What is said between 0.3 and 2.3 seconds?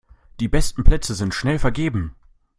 Die besten Plätze sind schnell vergeben.